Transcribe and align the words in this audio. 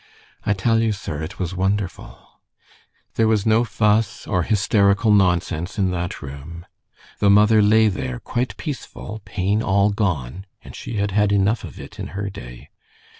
I 0.43 0.53
tell 0.53 0.79
you, 0.81 0.93
sir, 0.93 1.21
it 1.21 1.37
was 1.37 1.53
wonderful. 1.53 2.41
"There 3.17 3.27
was 3.27 3.45
no 3.45 3.63
fuss 3.63 4.25
or 4.25 4.41
hysterical 4.41 5.11
nonsense 5.11 5.77
in 5.77 5.91
that 5.91 6.23
room. 6.23 6.65
The 7.19 7.29
mother 7.29 7.61
lay 7.61 7.87
there 7.87 8.19
quite 8.19 8.57
peaceful, 8.57 9.21
pain 9.25 9.61
all 9.61 9.91
gone 9.91 10.47
and 10.63 10.75
she 10.75 10.95
had 10.95 11.11
had 11.11 11.31
enough 11.31 11.63
of 11.63 11.79
it 11.79 11.99
in 11.99 12.07
her 12.17 12.31
day. 12.31 12.71